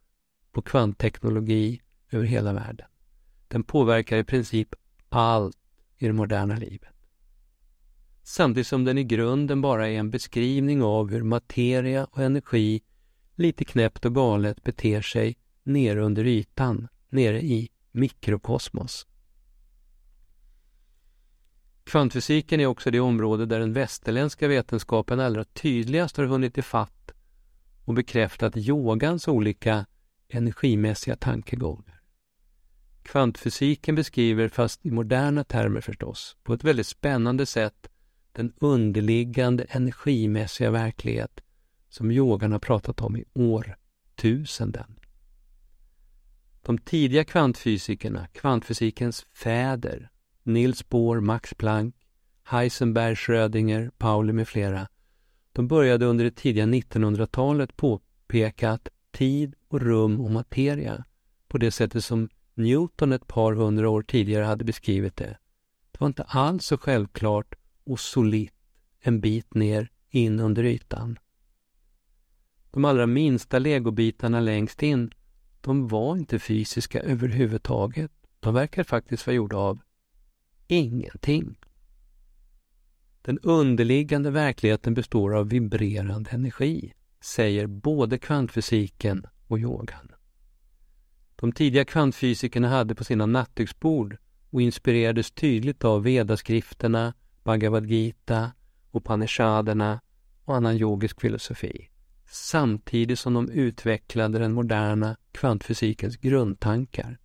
på 0.51 0.61
kvantteknologi 0.61 1.81
över 2.11 2.25
hela 2.25 2.53
världen. 2.53 2.87
Den 3.47 3.63
påverkar 3.63 4.17
i 4.17 4.23
princip 4.23 4.75
allt 5.09 5.57
i 5.97 6.07
det 6.07 6.13
moderna 6.13 6.55
livet. 6.55 6.89
Samtidigt 8.23 8.67
som 8.67 8.85
den 8.85 8.97
i 8.97 9.03
grunden 9.03 9.61
bara 9.61 9.89
är 9.89 9.99
en 9.99 10.11
beskrivning 10.11 10.83
av 10.83 11.11
hur 11.11 11.23
materia 11.23 12.05
och 12.05 12.23
energi 12.23 12.81
lite 13.35 13.65
knäppt 13.65 14.05
och 14.05 14.15
galet 14.15 14.63
beter 14.63 15.01
sig 15.01 15.37
nere 15.63 16.01
under 16.01 16.25
ytan, 16.25 16.87
nere 17.09 17.41
i 17.41 17.69
mikrokosmos. 17.91 19.07
Kvantfysiken 21.85 22.59
är 22.59 22.65
också 22.65 22.91
det 22.91 22.99
område 22.99 23.45
där 23.45 23.59
den 23.59 23.73
västerländska 23.73 24.47
vetenskapen 24.47 25.19
allra 25.19 25.43
tydligast 25.43 26.17
har 26.17 26.25
hunnit 26.25 26.57
ifatt 26.57 27.11
och 27.85 27.93
bekräftat 27.93 28.57
yogans 28.57 29.27
olika 29.27 29.85
energimässiga 30.29 31.15
tankegångar. 31.15 32.01
Kvantfysiken 33.03 33.95
beskriver, 33.95 34.49
fast 34.49 34.85
i 34.85 34.91
moderna 34.91 35.43
termer 35.43 35.81
förstås, 35.81 36.37
på 36.43 36.53
ett 36.53 36.63
väldigt 36.63 36.87
spännande 36.87 37.45
sätt 37.45 37.89
den 38.31 38.53
underliggande 38.59 39.63
energimässiga 39.63 40.71
verklighet 40.71 41.41
som 41.89 42.11
yogan 42.11 42.51
har 42.51 42.59
pratat 42.59 43.01
om 43.01 43.17
i 43.17 43.25
årtusenden. 43.33 44.95
De 46.61 46.77
tidiga 46.77 47.23
kvantfysikerna, 47.23 48.27
kvantfysikens 48.27 49.25
fäder, 49.33 50.09
Niels 50.45 50.89
Bohr, 50.89 51.19
Max 51.19 51.53
Planck, 51.53 51.95
Heisenberg, 52.43 53.15
Schrödinger, 53.15 53.91
Pauli 53.97 54.33
med 54.33 54.47
flera, 54.47 54.87
de 55.53 55.67
började 55.67 56.05
under 56.05 56.25
det 56.25 56.35
tidiga 56.35 56.65
1900-talet 56.65 57.77
påpeka 57.77 58.71
att 58.71 58.89
tid 59.11 59.55
och 59.67 59.81
rum 59.81 60.21
och 60.21 60.31
materia, 60.31 61.05
på 61.47 61.57
det 61.57 61.71
sättet 61.71 62.05
som 62.05 62.29
Newton 62.53 63.11
ett 63.11 63.27
par 63.27 63.53
hundra 63.53 63.89
år 63.89 64.01
tidigare 64.01 64.43
hade 64.43 64.65
beskrivit 64.65 65.15
det, 65.15 65.37
det 65.91 65.99
var 65.99 66.07
inte 66.07 66.23
alls 66.23 66.65
så 66.65 66.77
självklart 66.77 67.55
och 67.83 67.99
solitt 67.99 68.53
en 68.99 69.21
bit 69.21 69.53
ner 69.53 69.89
in 70.09 70.39
under 70.39 70.63
ytan. 70.63 71.19
De 72.71 72.85
allra 72.85 73.07
minsta 73.07 73.59
legobitarna 73.59 74.39
längst 74.39 74.83
in 74.83 75.11
de 75.61 75.87
var 75.87 76.17
inte 76.17 76.39
fysiska 76.39 77.01
överhuvudtaget. 77.01 78.11
De 78.39 78.53
verkar 78.53 78.83
faktiskt 78.83 79.27
vara 79.27 79.35
gjorda 79.35 79.57
av 79.57 79.79
ingenting. 80.67 81.57
Den 83.21 83.39
underliggande 83.39 84.31
verkligheten 84.31 84.93
består 84.93 85.35
av 85.35 85.49
vibrerande 85.49 86.29
energi, 86.31 86.93
säger 87.21 87.67
både 87.67 88.17
kvantfysiken 88.17 89.25
och 89.47 89.59
yogan. 89.59 90.11
De 91.35 91.51
tidiga 91.51 91.85
kvantfysikerna 91.85 92.69
hade 92.69 92.95
på 92.95 93.03
sina 93.03 93.25
nattduksbord 93.25 94.17
och 94.49 94.61
inspirerades 94.61 95.31
tydligt 95.31 95.83
av 95.83 96.03
vedaskrifterna, 96.03 97.13
Bhagavad 97.43 97.85
Gita, 97.85 98.51
Upanishaderna 98.93 100.01
och 100.45 100.55
annan 100.55 100.75
yogisk 100.75 101.21
filosofi 101.21 101.89
samtidigt 102.35 103.19
som 103.19 103.33
de 103.33 103.49
utvecklade 103.49 104.39
den 104.39 104.53
moderna 104.53 105.17
kvantfysikens 105.31 106.17
grundtankar. 106.17 107.17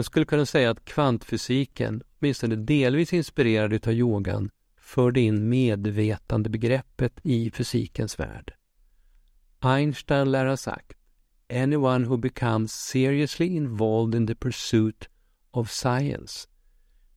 Man 0.00 0.04
skulle 0.04 0.26
kunna 0.26 0.46
säga 0.46 0.70
att 0.70 0.84
kvantfysiken, 0.84 2.02
åtminstone 2.18 2.56
delvis 2.56 3.12
inspirerad 3.12 3.88
av 3.88 3.92
yogan, 3.92 4.50
förde 4.76 5.20
in 5.20 5.48
medvetandebegreppet 5.48 7.12
i 7.22 7.50
fysikens 7.50 8.18
värld. 8.18 8.52
Einstein 9.58 10.30
lär 10.30 10.46
ha 10.46 10.56
sagt 10.56 10.96
Anyone 11.50 12.06
who 12.06 12.16
becomes 12.16 12.72
seriously 12.72 13.46
involved 13.46 14.14
in 14.14 14.26
the 14.26 14.34
pursuit 14.34 15.08
of 15.50 15.70
science 15.70 16.48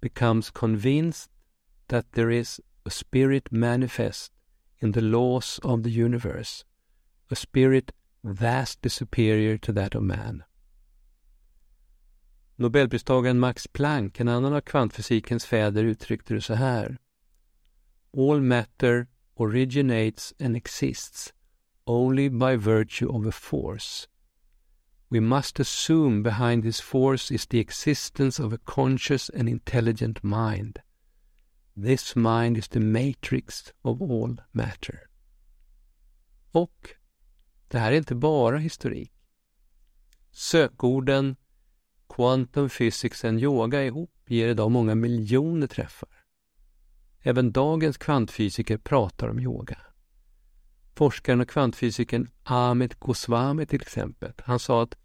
becomes 0.01 0.51
convinced 0.51 1.31
that 1.87 2.11
there 2.11 2.39
is 2.39 2.61
a 2.85 2.89
spirit 2.89 3.51
manifest 3.51 4.33
in 4.79 4.91
the 4.91 5.01
laws 5.01 5.59
of 5.63 5.83
the 5.83 6.03
universe, 6.03 6.65
a 7.31 7.35
spirit 7.35 7.91
vastly 8.23 8.89
superior 8.89 9.57
to 9.57 9.73
that 9.73 9.95
of 9.95 10.03
man. 10.03 10.43
Nobelpristagaren 12.55 13.39
Max 13.39 13.67
Planck, 13.67 14.19
en 14.19 14.27
annan 14.27 14.53
av 14.53 14.61
kvantfysikens 14.61 15.45
fäder, 15.45 15.83
uttryckte 15.83 16.33
det 16.33 16.41
så 16.41 16.53
här. 16.53 16.97
All 18.17 18.41
matter 18.41 19.07
originates 19.35 20.33
and 20.39 20.55
exists 20.55 21.33
only 21.85 22.29
by 22.29 22.55
virtue 22.55 23.07
of 23.07 23.25
a 23.25 23.31
force. 23.31 24.07
We 25.09 25.19
must 25.19 25.59
assume 25.59 26.23
behind 26.23 26.63
this 26.63 26.81
force 26.81 27.31
is 27.31 27.45
the 27.45 27.59
existence 27.59 28.43
of 28.43 28.53
a 28.53 28.57
conscious 28.57 29.29
and 29.29 29.49
intelligent 29.49 30.23
mind. 30.23 30.79
This 31.75 32.15
mind 32.15 32.57
is 32.57 32.67
the 32.67 32.79
matrix 32.79 33.73
of 33.81 34.01
all 34.01 34.41
matter. 34.51 34.99
Och 36.51 36.89
det 37.67 37.79
här 37.79 37.91
är 37.91 37.97
inte 37.97 38.15
bara 38.15 38.57
historik. 38.57 39.11
Sökorden 40.31 41.35
Quantum 42.07 42.69
Physics 42.69 43.25
and 43.25 43.39
Yoga 43.39 43.83
ihop 43.83 44.11
ger 44.27 44.47
idag 44.47 44.71
många 44.71 44.95
miljoner 44.95 45.67
träffar. 45.67 46.09
Även 47.21 47.51
dagens 47.51 47.97
kvantfysiker 47.97 48.77
pratar 48.77 49.27
om 49.27 49.39
yoga. 49.39 49.77
Forskaren 50.95 51.41
och 51.41 51.49
kvantfysikern 51.49 52.29
Amit 52.43 52.99
Goswami 52.99 53.65
till 53.65 53.81
exempel, 53.81 54.33
han 54.37 54.59
sa 54.59 54.83
att 54.83 54.95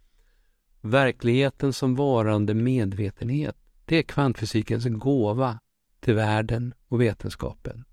verkligheten 0.81 1.73
som 1.73 1.95
varande 1.95 2.55
medvetenhet, 2.55 3.57
det 3.85 3.97
är 3.97 4.03
kvantfysikens 4.03 4.85
gåva 4.85 5.61
till 6.01 6.15
världen 6.15 6.75
och 6.89 7.01
vetenskapen. 7.01 7.85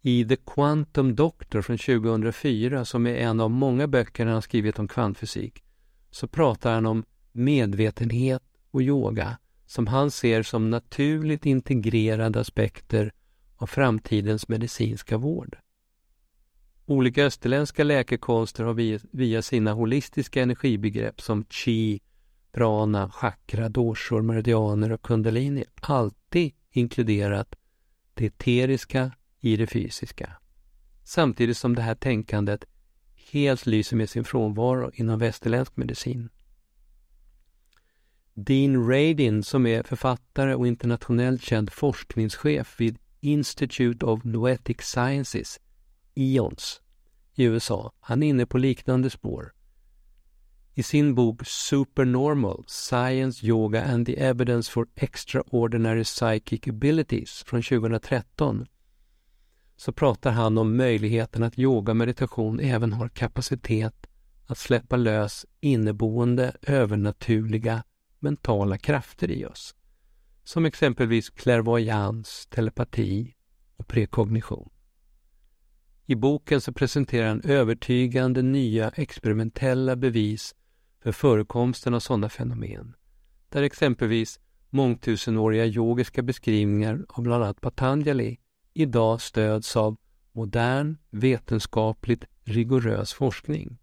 I 0.00 0.24
The 0.24 0.36
Quantum 0.36 1.14
Doctor 1.14 1.62
från 1.62 1.78
2004, 1.78 2.84
som 2.84 3.06
är 3.06 3.14
en 3.14 3.40
av 3.40 3.50
många 3.50 3.86
böcker 3.86 4.26
han 4.26 4.42
skrivit 4.42 4.78
om 4.78 4.88
kvantfysik, 4.88 5.64
så 6.10 6.28
pratar 6.28 6.74
han 6.74 6.86
om 6.86 7.04
medvetenhet 7.32 8.42
och 8.70 8.82
yoga 8.82 9.38
som 9.66 9.86
han 9.86 10.10
ser 10.10 10.42
som 10.42 10.70
naturligt 10.70 11.46
integrerade 11.46 12.40
aspekter 12.40 13.12
av 13.56 13.66
framtidens 13.66 14.48
medicinska 14.48 15.16
vård. 15.16 15.58
Olika 16.86 17.24
österländska 17.24 17.84
läkekonster 17.84 18.64
har 18.64 18.74
via, 19.16 19.42
sina 19.42 19.72
holistiska 19.72 20.42
energibegrepp 20.42 21.20
som 21.20 21.44
chi, 21.50 22.00
prana, 22.52 23.10
chakra, 23.10 23.68
doshor, 23.68 24.22
meridianer 24.22 24.92
och 24.92 25.02
kundalini 25.02 25.64
alltid 25.80 26.52
inkluderat 26.70 27.54
det 28.14 28.26
eteriska 28.26 29.12
i 29.40 29.56
det 29.56 29.66
fysiska. 29.66 30.36
Samtidigt 31.04 31.56
som 31.56 31.74
det 31.74 31.82
här 31.82 31.94
tänkandet 31.94 32.64
helt 33.32 33.66
lyser 33.66 33.96
med 33.96 34.10
sin 34.10 34.24
frånvaro 34.24 34.90
inom 34.94 35.18
västerländsk 35.18 35.76
medicin. 35.76 36.28
Dean 38.34 38.90
Radin, 38.90 39.42
som 39.42 39.66
är 39.66 39.82
författare 39.82 40.54
och 40.54 40.66
internationellt 40.66 41.42
känd 41.42 41.72
forskningschef 41.72 42.80
vid 42.80 42.98
Institute 43.20 44.06
of 44.06 44.24
Noetic 44.24 44.80
Sciences, 44.80 45.60
IONS, 46.14 46.80
i 47.34 47.44
USA, 47.44 47.92
han 48.00 48.22
är 48.22 48.26
inne 48.26 48.46
på 48.46 48.58
liknande 48.58 49.10
spår. 49.10 49.52
I 50.74 50.82
sin 50.82 51.14
bok 51.14 51.46
Supernormal, 51.46 52.64
Science, 52.66 53.46
Yoga 53.46 53.84
and 53.84 54.06
the 54.06 54.20
Evidence 54.20 54.72
for 54.72 54.86
Extraordinary 54.94 56.04
Psychic 56.04 56.68
Abilities 56.68 57.44
från 57.46 57.62
2013 57.62 58.66
så 59.78 59.92
pratar 59.92 60.30
han 60.30 60.58
om 60.58 60.76
möjligheten 60.76 61.42
att 61.42 61.58
yoga 61.58 61.92
och 61.92 61.96
meditation 61.96 62.60
även 62.60 62.92
har 62.92 63.08
kapacitet 63.08 64.06
att 64.46 64.58
släppa 64.58 64.96
lös 64.96 65.46
inneboende 65.60 66.56
övernaturliga 66.62 67.84
mentala 68.18 68.78
krafter 68.78 69.30
i 69.30 69.46
oss. 69.46 69.74
Som 70.44 70.64
exempelvis 70.64 71.30
klärvoajans, 71.30 72.46
telepati 72.50 73.34
och 73.76 73.88
prekognition. 73.88 74.70
I 76.06 76.14
boken 76.14 76.60
så 76.60 76.72
presenterar 76.72 77.28
han 77.28 77.42
övertygande 77.44 78.42
nya 78.42 78.88
experimentella 78.90 79.96
bevis 79.96 80.54
för 81.02 81.12
förekomsten 81.12 81.94
av 81.94 82.00
sådana 82.00 82.28
fenomen, 82.28 82.94
där 83.48 83.62
exempelvis 83.62 84.40
mångtusenåriga 84.70 85.66
yogiska 85.66 86.22
beskrivningar 86.22 87.06
av 87.08 87.22
bland 87.22 87.44
annat 87.44 87.60
Patanjali 87.60 88.38
idag 88.78 89.20
stöds 89.20 89.76
av 89.76 89.96
modern, 90.32 90.96
vetenskapligt 91.10 92.24
rigorös 92.44 93.12
forskning. 93.12 93.78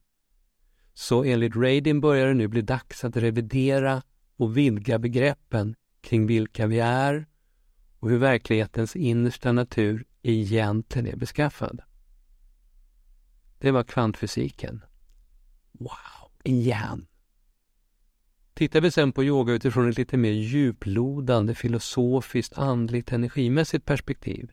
Så 0.93 1.23
enligt 1.23 1.55
Radin 1.55 2.01
börjar 2.01 2.27
det 2.27 2.33
nu 2.33 2.47
bli 2.47 2.61
dags 2.61 3.03
att 3.03 3.17
revidera 3.17 4.01
och 4.35 4.57
vidga 4.57 4.99
begreppen 4.99 5.75
kring 6.01 6.27
vilka 6.27 6.67
vi 6.67 6.79
är 6.79 7.27
och 7.99 8.09
hur 8.09 8.17
verklighetens 8.17 8.95
innersta 8.95 9.51
natur 9.51 10.05
egentligen 10.21 11.07
är 11.07 11.15
beskaffad. 11.15 11.81
Det 13.59 13.71
var 13.71 13.83
kvantfysiken. 13.83 14.85
Wow, 15.71 16.31
igen! 16.43 17.07
Tittar 18.53 18.81
vi 18.81 18.91
sen 18.91 19.11
på 19.11 19.23
yoga 19.23 19.53
utifrån 19.53 19.89
ett 19.89 19.97
lite 19.97 20.17
mer 20.17 20.31
djuplodande, 20.31 21.55
filosofiskt, 21.55 22.57
andligt, 22.57 23.11
energimässigt 23.11 23.85
perspektiv 23.85 24.51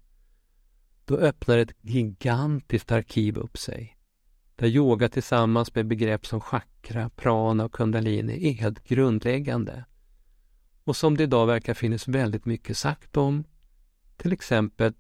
då 1.05 1.17
öppnar 1.17 1.59
ett 1.59 1.73
gigantiskt 1.81 2.93
arkiv 2.93 3.39
upp 3.39 3.59
sig. 3.59 3.97
Där 4.57 4.67
yoga 4.67 5.09
tillsammans 5.09 5.75
med 5.75 5.87
begrepp 5.87 6.27
som 6.27 6.41
chakra, 6.41 7.11
prana 7.17 7.65
och 7.65 7.73
kundalini 7.73 8.49
är 8.49 8.53
helt 8.53 8.85
grundläggande. 8.85 9.85
Och 10.85 10.97
som 10.97 11.17
det 11.17 11.23
idag 11.23 11.47
verkar 11.47 11.75
finnas 11.75 12.09
väldigt 12.09 12.45
mycket 12.45 12.77
sagt 12.77 13.17
om. 13.17 13.45
Till 14.17 14.33
exempel 14.33 14.93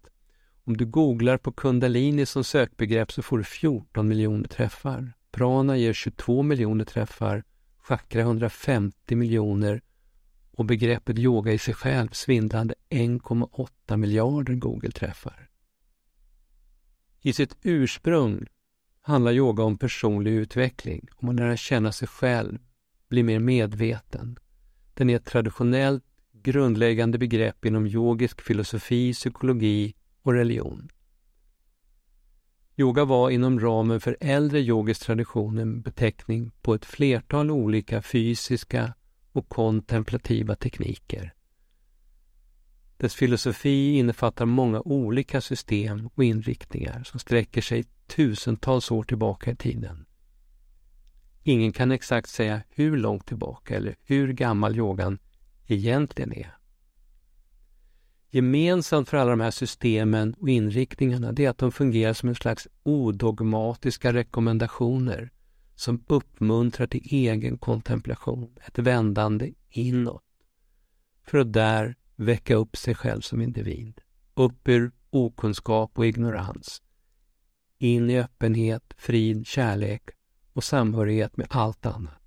om 0.65 0.77
du 0.77 0.87
googlar 0.87 1.39
på 1.39 1.53
kundalini 1.53 2.27
som 2.27 2.45
sökbegrepp 2.45 3.13
så 3.13 3.23
får 3.23 3.39
du 3.39 3.45
14 3.45 4.09
miljoner 4.09 4.49
träffar. 4.49 5.13
Prana 5.31 5.77
ger 5.77 5.93
22 5.93 6.43
miljoner 6.43 6.85
träffar, 6.85 7.45
chakra 7.77 8.21
150 8.21 9.17
miljoner 9.17 9.83
och 10.51 10.65
begreppet 10.65 11.19
yoga 11.19 11.53
i 11.53 11.59
sig 11.59 11.75
själv 11.75 12.09
svindlande 12.09 12.75
1,8 12.91 13.97
miljarder 13.97 14.55
Google-träffar. 14.55 15.49
I 17.25 17.33
sitt 17.33 17.57
ursprung 17.63 18.47
handlar 19.03 19.33
yoga 19.33 19.63
om 19.63 19.79
personlig 19.79 20.31
utveckling, 20.31 21.09
om 21.17 21.29
att 21.29 21.35
lära 21.35 21.57
känna 21.57 21.93
sig 21.93 22.09
själv, 22.09 22.59
bli 23.09 23.23
mer 23.23 23.39
medveten. 23.39 24.39
Den 24.95 25.11
är 25.11 25.17
ett 25.17 25.25
traditionellt 25.25 26.05
grundläggande 26.33 27.19
begrepp 27.19 27.65
inom 27.65 27.87
yogisk 27.87 28.41
filosofi, 28.41 29.13
psykologi 29.13 29.95
och 30.23 30.33
religion. 30.33 30.89
Yoga 32.77 33.05
var 33.05 33.31
inom 33.31 33.61
ramen 33.61 34.01
för 34.01 34.17
äldre 34.21 34.61
yogisk 34.61 35.03
tradition 35.03 35.59
en 35.59 35.83
beteckning 35.83 36.51
på 36.63 36.75
ett 36.75 36.85
flertal 36.85 37.51
olika 37.51 38.03
fysiska 38.03 38.95
och 39.33 39.49
kontemplativa 39.49 40.57
tekniker 40.57 41.35
dess 43.03 43.15
filosofi 43.15 43.95
innefattar 43.95 44.47
många 44.47 44.81
olika 44.81 45.41
system 45.41 46.11
och 46.15 46.25
inriktningar 46.25 47.03
som 47.05 47.21
sträcker 47.21 47.61
sig 47.61 47.85
tusentals 48.07 48.91
år 48.91 49.03
tillbaka 49.03 49.51
i 49.51 49.57
tiden. 49.57 50.07
Ingen 51.43 51.73
kan 51.73 51.93
exakt 51.93 52.29
säga 52.29 52.63
hur 52.69 52.97
långt 52.97 53.27
tillbaka 53.27 53.77
eller 53.77 53.97
hur 54.03 54.33
gammal 54.33 54.77
yogan 54.77 55.19
egentligen 55.67 56.33
är. 56.33 56.57
Gemensamt 58.31 59.09
för 59.09 59.17
alla 59.17 59.31
de 59.31 59.41
här 59.41 59.51
systemen 59.51 60.35
och 60.35 60.49
inriktningarna 60.49 61.35
är 61.37 61.49
att 61.49 61.59
de 61.59 61.73
fungerar 61.73 62.13
som 62.13 62.29
en 62.29 62.35
slags 62.35 62.69
odogmatiska 62.83 64.13
rekommendationer 64.13 65.31
som 65.75 66.05
uppmuntrar 66.07 66.87
till 66.87 67.07
egen 67.11 67.59
kontemplation, 67.59 68.57
ett 68.67 68.79
vändande 68.79 69.53
inåt, 69.71 70.23
för 71.25 71.39
att 71.39 71.53
där 71.53 71.97
väcka 72.25 72.55
upp 72.55 72.77
sig 72.77 72.95
själv 72.95 73.21
som 73.21 73.41
individ, 73.41 74.01
upp 74.35 74.69
ur 74.69 74.93
okunskap 75.11 75.99
och 75.99 76.07
ignorans, 76.07 76.83
in 77.79 78.11
i 78.11 78.21
öppenhet, 78.21 78.95
frid, 78.97 79.47
kärlek 79.47 80.03
och 80.53 80.65
samhörighet 80.65 81.37
med 81.37 81.47
allt 81.51 81.87
annat. 81.87 82.23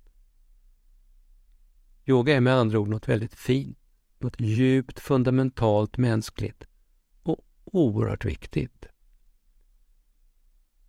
Yoga 2.06 2.36
är 2.36 2.40
med 2.40 2.54
andra 2.54 2.78
ord 2.78 2.88
något 2.88 3.08
väldigt 3.08 3.34
fint, 3.34 3.78
något 4.18 4.40
djupt 4.40 5.00
fundamentalt 5.00 5.98
mänskligt 5.98 6.64
och 7.22 7.38
oerhört 7.64 8.24
viktigt. 8.24 8.86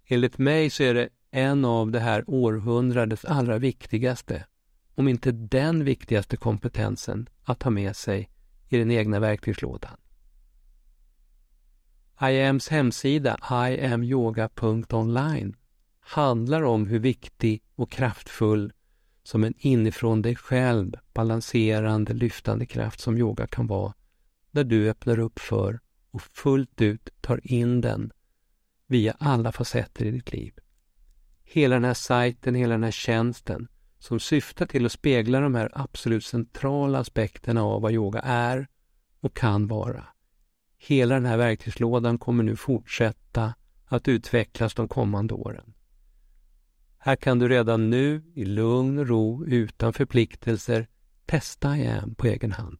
Enligt 0.06 0.38
mig 0.38 0.70
så 0.70 0.84
är 0.84 0.94
det 0.94 1.10
en 1.32 1.66
av 1.66 1.92
det 1.92 2.00
här 2.00 2.24
århundradets 2.28 3.26
allra 3.26 3.58
viktigaste, 3.58 4.46
om 4.96 5.08
inte 5.08 5.32
den 5.32 5.84
viktigaste 5.84 6.38
kompetensen 6.38 7.30
att 7.44 7.64
ha 7.64 7.72
med 7.72 7.96
sig 7.96 8.30
i 8.70 8.78
den 8.78 8.92
egna 8.92 9.20
verktygslådan. 9.20 9.98
IAMs 12.22 12.68
hemsida 12.68 13.38
iamyoga.online 13.52 15.56
handlar 16.00 16.62
om 16.62 16.88
hur 16.88 17.00
viktig 17.00 17.64
och 17.76 17.92
kraftfull 17.92 18.74
som 19.24 19.44
en 19.44 19.54
inifrån 19.58 20.22
dig 20.22 20.36
själv 20.36 20.94
balanserande, 21.14 22.14
lyftande 22.14 22.66
kraft 22.66 23.00
som 23.00 23.18
yoga 23.18 23.48
kan 23.48 23.68
vara, 23.68 23.94
där 24.52 24.64
du 24.64 24.90
öppnar 24.90 25.20
upp 25.20 25.40
för 25.40 25.80
och 26.12 26.22
fullt 26.22 26.82
ut 26.82 27.10
tar 27.22 27.40
in 27.44 27.82
den 27.82 28.12
via 28.88 29.16
alla 29.20 29.52
facetter 29.52 30.06
i 30.06 30.12
ditt 30.12 30.34
liv. 30.34 30.54
Hela 31.44 31.76
den 31.76 31.86
här 31.86 31.94
sajten, 31.94 32.56
hela 32.56 32.74
den 32.74 32.84
här 32.84 32.92
tjänsten 32.92 33.68
som 34.00 34.20
syftar 34.20 34.66
till 34.66 34.86
att 34.86 34.92
spegla 34.92 35.40
de 35.40 35.56
här 35.56 35.72
absolut 35.74 36.26
centrala 36.26 37.00
aspekterna 37.00 37.64
av 37.64 37.82
vad 37.82 37.92
yoga 37.92 38.20
är 38.20 38.68
och 39.20 39.36
kan 39.36 39.68
vara. 39.68 40.08
Hela 40.78 41.16
den 41.16 41.26
här 41.26 41.38
verktygslådan 41.38 42.18
kommer 42.18 42.44
nu 42.44 42.56
fortsätta 42.56 43.54
att 43.86 44.08
utvecklas 44.08 44.74
de 44.74 44.88
kommande 44.88 45.34
åren. 45.34 45.74
Här 46.98 47.16
kan 47.16 47.40
du 47.40 47.48
redan 47.48 47.90
nu 47.90 48.24
i 48.34 48.46
lugn 48.46 49.00
och 49.00 49.08
ro 49.08 49.46
utan 49.46 49.94
förpliktelser 49.94 50.88
testa 51.26 51.78
IAM 51.78 52.16
på 52.16 52.28
egen 52.28 52.52
hand. 52.52 52.78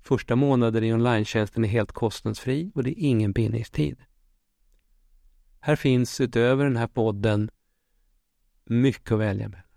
Första 0.00 0.36
månaden 0.36 0.84
i 0.84 0.92
online 0.92 1.22
är 1.22 1.66
helt 1.66 1.92
kostnadsfri 1.92 2.72
och 2.74 2.84
det 2.84 2.90
är 2.90 3.04
ingen 3.06 3.32
bindningstid. 3.32 3.96
Här 5.60 5.76
finns 5.76 6.20
utöver 6.20 6.64
den 6.64 6.76
här 6.76 6.86
podden 6.86 7.50
mycket 8.64 9.12
att 9.12 9.18
välja 9.18 9.48
mellan. 9.48 9.67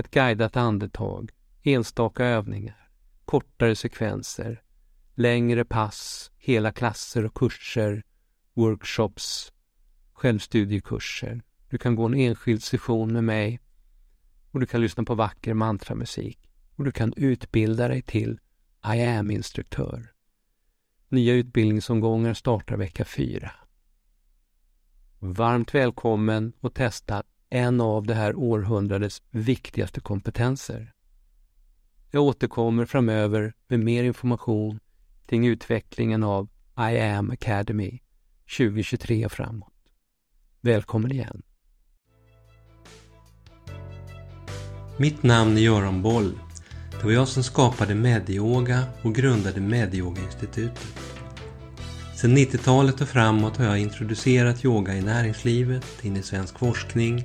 Ett 0.00 0.10
guidat 0.10 0.56
andetag, 0.56 1.30
enstaka 1.62 2.24
övningar, 2.24 2.90
kortare 3.24 3.76
sekvenser, 3.76 4.62
längre 5.14 5.64
pass, 5.64 6.30
hela 6.38 6.72
klasser 6.72 7.24
och 7.24 7.34
kurser, 7.34 8.02
workshops, 8.54 9.52
självstudiekurser. 10.12 11.42
Du 11.68 11.78
kan 11.78 11.96
gå 11.96 12.06
en 12.06 12.14
enskild 12.14 12.62
session 12.62 13.12
med 13.12 13.24
mig 13.24 13.60
och 14.50 14.60
du 14.60 14.66
kan 14.66 14.80
lyssna 14.80 15.04
på 15.04 15.14
vacker 15.14 15.54
mantramusik 15.54 16.38
och 16.76 16.84
du 16.84 16.92
kan 16.92 17.14
utbilda 17.16 17.88
dig 17.88 18.02
till 18.02 18.40
I 18.94 19.02
am-instruktör. 19.02 20.12
Nya 21.08 21.34
utbildningsomgångar 21.34 22.34
startar 22.34 22.76
vecka 22.76 23.04
4. 23.04 23.52
Varmt 25.18 25.74
välkommen 25.74 26.52
att 26.60 26.74
testa 26.74 27.22
en 27.50 27.80
av 27.80 28.06
det 28.06 28.14
här 28.14 28.36
århundradets 28.36 29.22
viktigaste 29.30 30.00
kompetenser. 30.00 30.92
Jag 32.10 32.22
återkommer 32.22 32.86
framöver 32.86 33.52
med 33.68 33.80
mer 33.80 34.04
information 34.04 34.80
kring 35.26 35.46
utvecklingen 35.46 36.22
av 36.22 36.48
I 36.78 37.00
am 37.00 37.30
Academy 37.30 38.00
2023 38.56 39.26
och 39.26 39.32
framåt. 39.32 39.72
Välkommen 40.60 41.12
igen! 41.12 41.42
Mitt 44.96 45.22
namn 45.22 45.56
är 45.56 45.60
Göran 45.60 46.02
Boll. 46.02 46.38
Det 46.90 47.04
var 47.04 47.12
jag 47.12 47.28
som 47.28 47.42
skapade 47.42 47.94
Medyoga 47.94 48.84
och 49.02 49.14
grundade 49.14 49.60
Medyoga-institutet. 49.60 51.10
Sedan 52.16 52.36
90-talet 52.36 53.00
och 53.00 53.08
framåt 53.08 53.56
har 53.56 53.64
jag 53.64 53.78
introducerat 53.78 54.64
yoga 54.64 54.94
i 54.94 55.02
näringslivet, 55.02 56.04
in 56.04 56.16
i 56.16 56.22
svensk 56.22 56.58
forskning 56.58 57.24